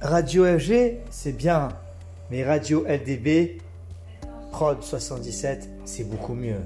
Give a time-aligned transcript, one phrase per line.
[0.00, 1.70] Radio FG, c'est bien,
[2.30, 3.58] mais Radio LDB,
[4.52, 6.60] Prod 77, c'est beaucoup mieux.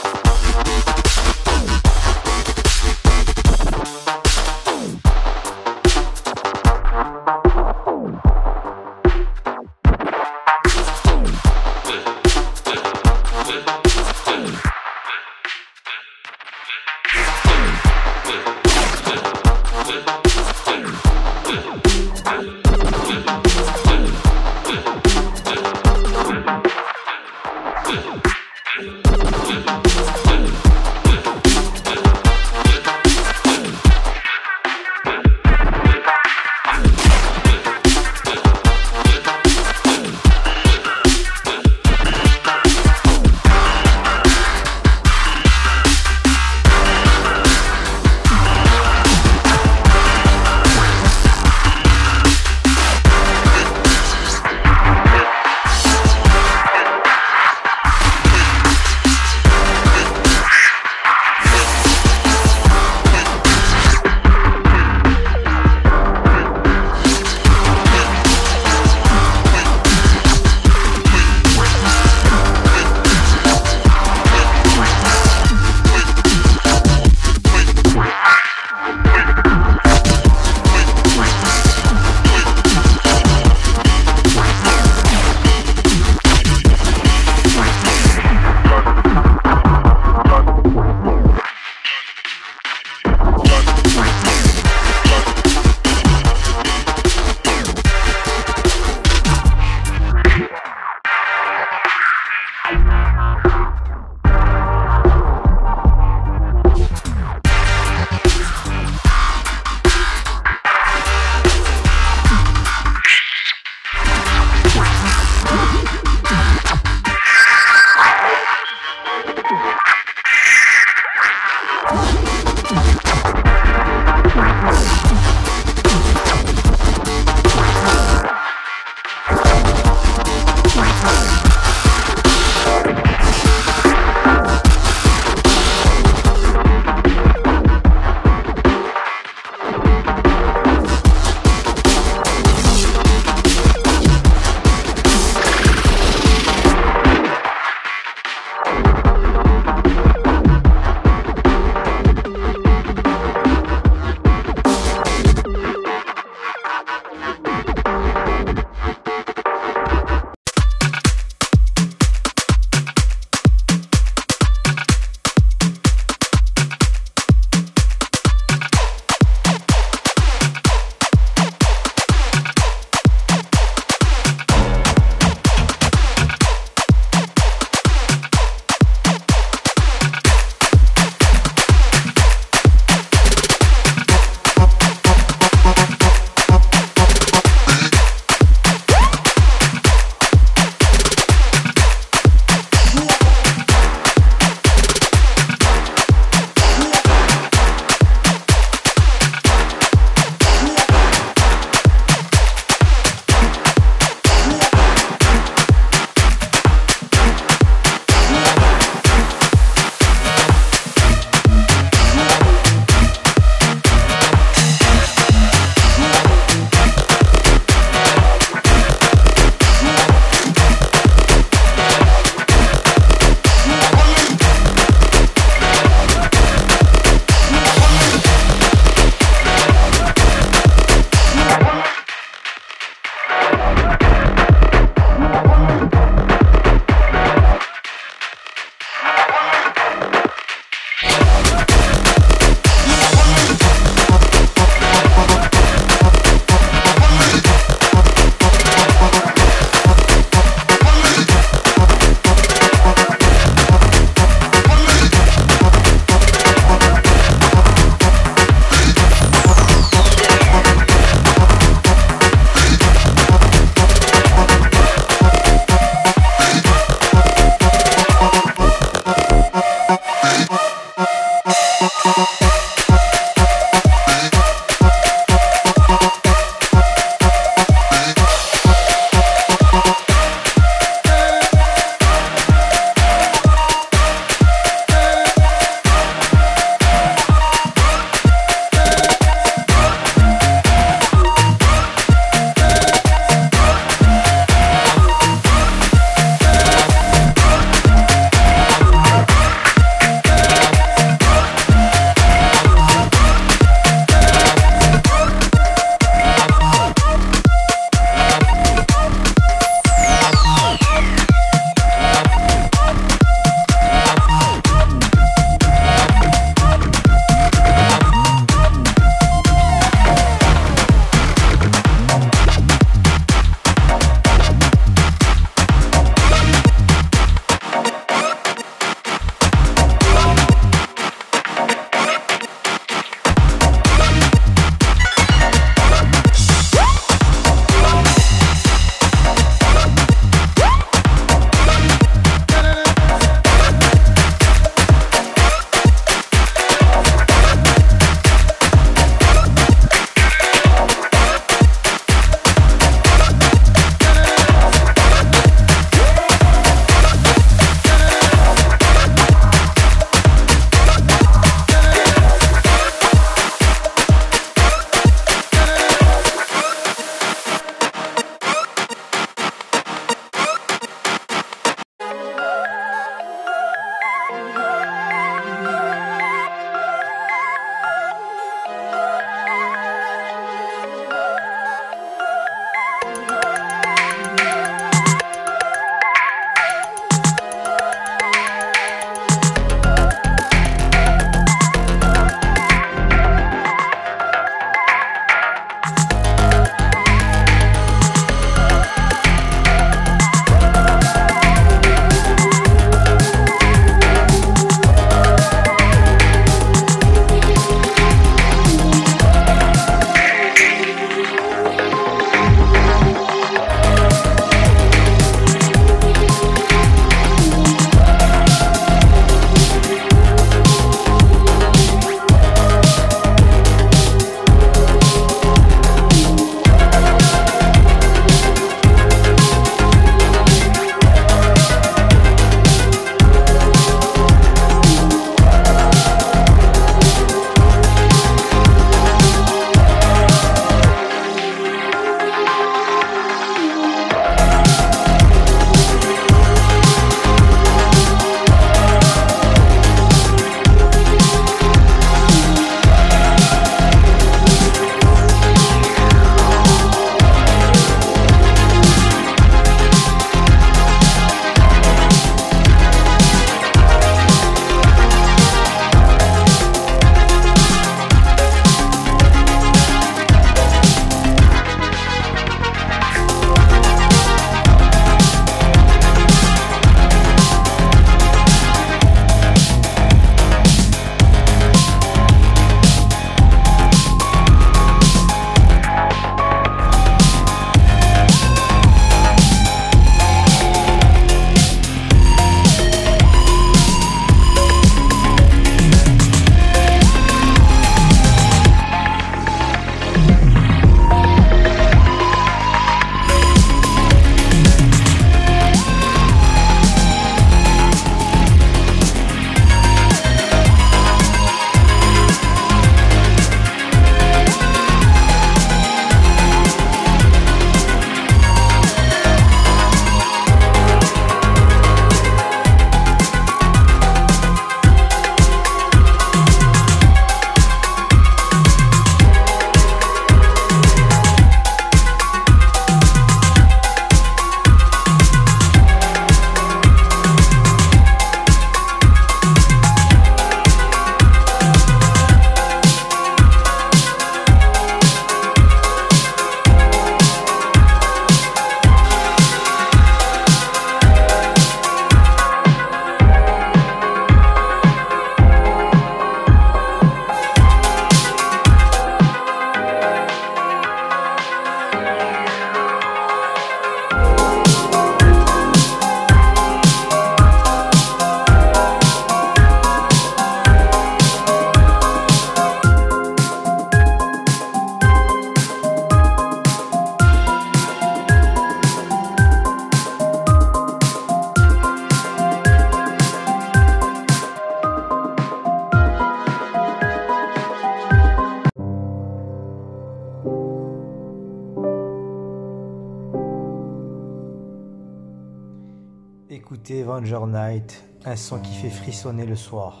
[596.90, 600.00] Écouter Avenger Night, un son qui fait frissonner le soir.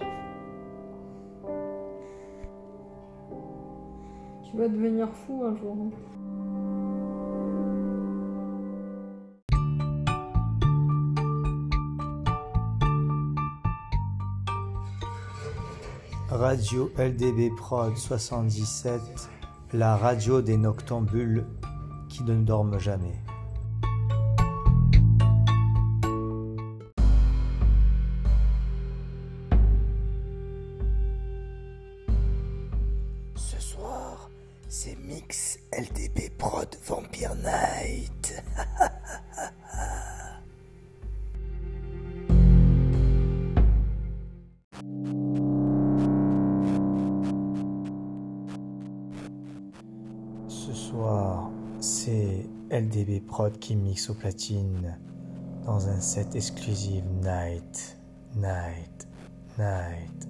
[4.44, 5.76] Tu vas devenir fou un jour.
[5.80, 5.90] hein.
[16.30, 19.00] Radio LDB Prod 77,
[19.72, 21.46] la radio des noctambules
[22.08, 23.22] qui ne dorment jamais.
[50.68, 54.98] Ce soir, c'est LDB Prod qui mixe au platine
[55.64, 57.96] dans un set exclusif Night,
[58.36, 59.08] Night,
[59.58, 60.28] Night.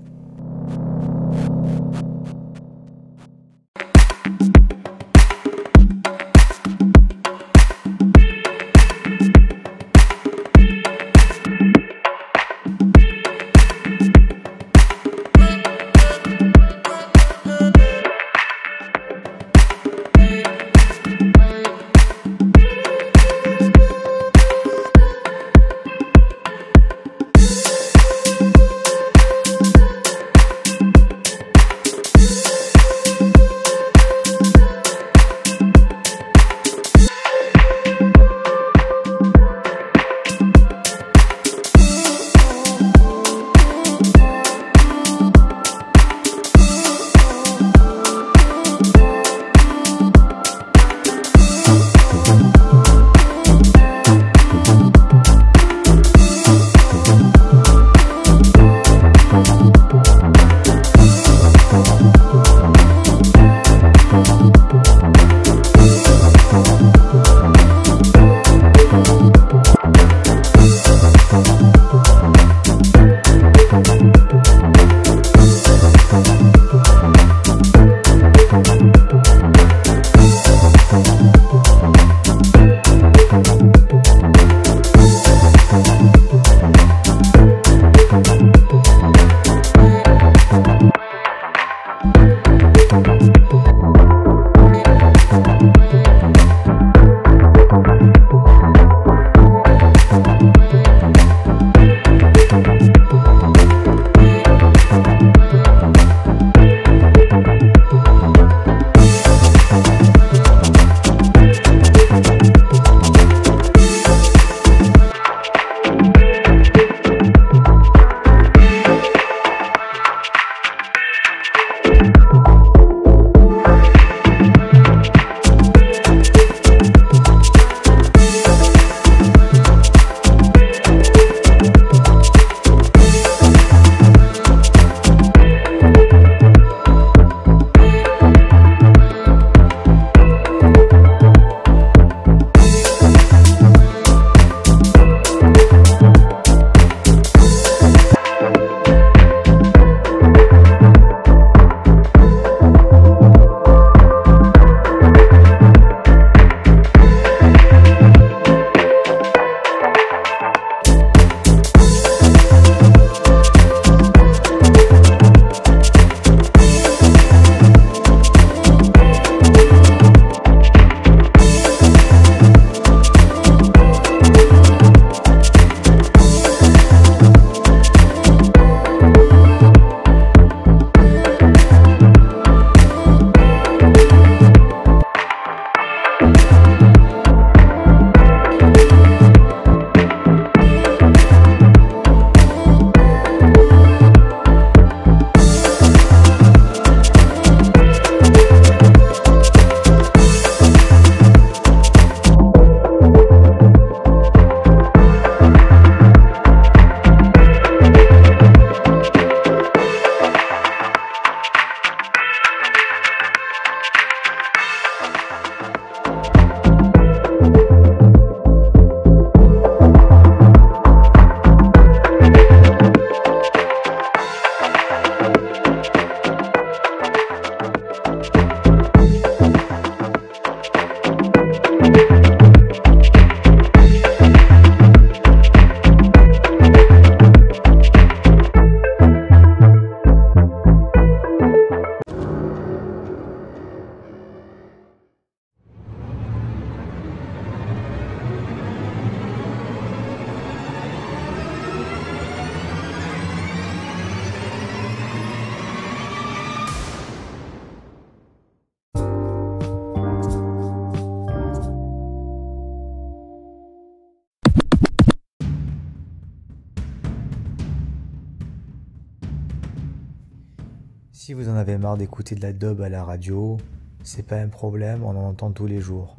[271.21, 273.57] Si vous en avez marre d'écouter de la dub à la radio,
[274.05, 276.17] c'est pas un problème, on en entend tous les jours.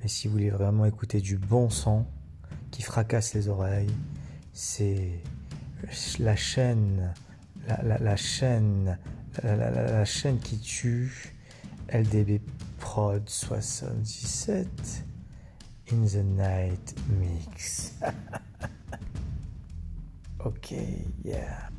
[0.00, 2.06] Mais si vous voulez vraiment écouter du bon son
[2.70, 3.90] qui fracasse les oreilles,
[4.52, 5.10] c'est
[6.20, 7.12] la chaîne,
[7.82, 8.96] la, chaîne,
[9.42, 11.34] la, chaîne qui tue,
[11.92, 12.40] LDB
[12.78, 14.68] Prod 77,
[15.92, 17.94] In the Night Mix.
[20.44, 20.76] ok,
[21.24, 21.70] yeah.